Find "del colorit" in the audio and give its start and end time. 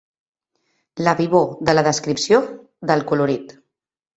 2.93-3.55